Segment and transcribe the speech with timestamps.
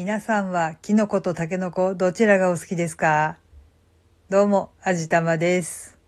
[0.00, 3.36] 皆さんはキノコとタケノコどちらがお好きですか？
[4.30, 5.98] どうも、あじたまです。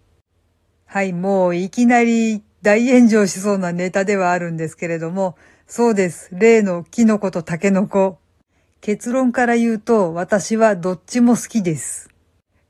[0.87, 6.29] はい、もういきなり大炎上しそうなネタではあるんですけれども、そうです。
[6.31, 8.19] 例のキノコとタケノコ。
[8.81, 12.11] 結論から言うと、私はどっちも好きです。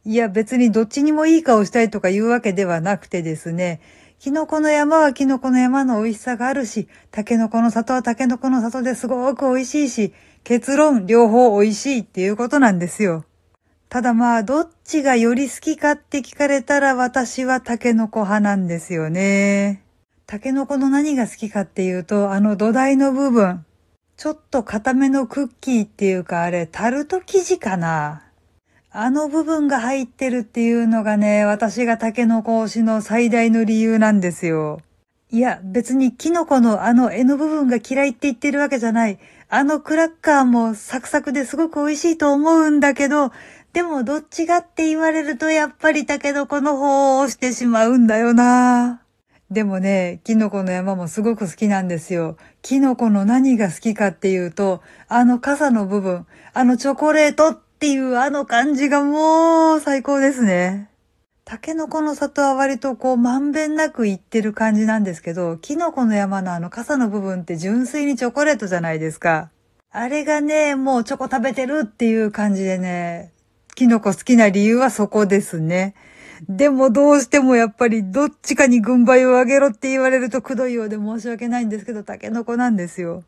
[0.07, 3.83] いや、別にどっちにもいい顔したいとか言うわけではなくてですね、
[4.21, 10.13] キノコの山はキノコの山の美味しさがあるし、タケノコの里はタケノコの里ですごく美味しいし、
[10.45, 13.25] 結論両方美味しいっていうことなんですよ。
[13.89, 19.83] ただまあ、どっちがより好きかって聞かれたら私はタケノコ派なんですよね。
[20.27, 23.65] タケノコの何が好きかっていうと、あの土台の部分。
[24.19, 28.30] ちょっと固めのクッキーっていうかあれ、タルト生地かな。
[28.93, 34.81] あの部分が入ってるっていうのがね、私がタケノコ推しの最大の理由なんですよ。
[35.31, 39.21] いや、別にキノコのあの柄の部分が嫌いって言ってるわけじゃない。
[39.49, 43.31] あのクラッカーもサクサクですごく美味しいと思うんだけど、
[43.73, 49.03] でもどっちがって言われるとやっぱりタケノコの方を押してしまうんだよな。
[49.53, 52.37] でもね、キノコの山もすごく好きなんですよ。
[52.63, 60.91] キノコの何が好きかっていうと、あの傘の部分、あのチョコレートっていうあの感じがもう最高ですね。
[61.47, 69.49] タケノコの里は割とこうまんべんなくいってる感じなんですけど、キノコの山のあの傘の部分って純粋にチョコレートじゃないですか。
[69.91, 73.33] あれがね、もうチョコ食べてるっていう感じでね、
[73.75, 75.95] キノコ好きな理由はそこですね。
[76.51, 83.25] でもどうしてもやっぱりどっちかに軍配を上げろって言われるとくどいようで申し訳ないんですけど、タケノコなんですよ。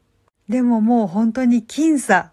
[0.51, 2.33] でももう本当に僅差。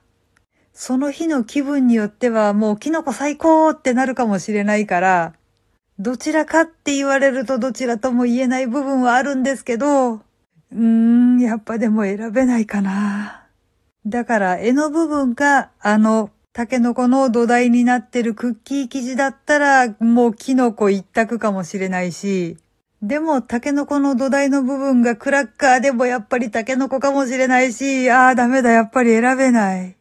[0.82, 5.34] その日の気分によってはもうキノコ最高ってなるかもしれないから、
[6.00, 13.46] どちらかって言われるとどちらとも言えない部分はあるんですけど、うーん、やっぱでも選べないかな。
[14.06, 22.56] だから絵の部分があのタケノコの土台になってるクッキー生地だったらもうキノコ一択かもしれないし、
[23.02, 29.99] でもタケノコの土台の部分がクラッカーでもやっぱりタケノコかもしれないし、ああダメだやっぱり選べない。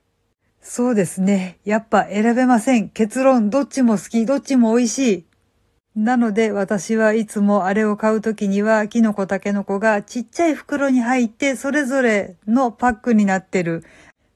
[0.71, 1.59] そうですね。
[1.65, 2.91] やっぱ選べません。
[2.91, 5.25] 結論、どっちも好き、どっちも美味しい。
[5.97, 13.83] なので私はいつもあれを買うときにはキノコタケノコがちっちゃい袋に入ってそれぞれのパックになってる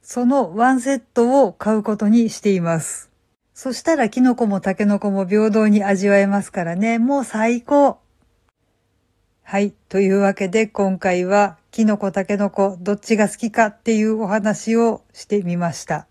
[0.00, 3.10] そのワンセットを買うことにしています。
[3.52, 6.98] そしたらキノコもタケノコも平等に味わえますからね。
[6.98, 7.98] もう最高。
[9.42, 9.72] はい。
[9.90, 16.06] というわけで今回はキノコタケノコどっちが好きかっていうお話をしてみました。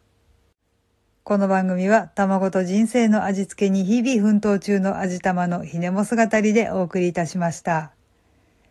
[1.24, 7.92] この番組は卵と人生の味付けに日々奮闘中の味玉のひねも姿りでお送りいたしました。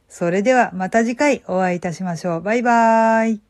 [0.09, 2.41] それではまた次回お会いいたしましょう。
[2.43, 3.50] バイバーイ。